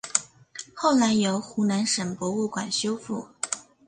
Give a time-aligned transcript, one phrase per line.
[0.73, 3.27] 后来由湖南省博物馆修复。